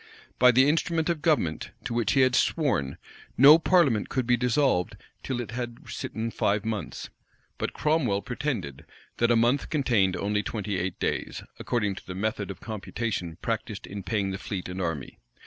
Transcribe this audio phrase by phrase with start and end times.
[0.39, 2.97] By the instrument of government, to which he had sworn,
[3.37, 7.11] no parliament could be dissolved till it had sitten five months;
[7.59, 8.83] but Cromwell pretended,
[9.17, 13.85] that a month contained only twenty eight days, according to the method of computation practised
[13.85, 15.19] in paying the fleet and army.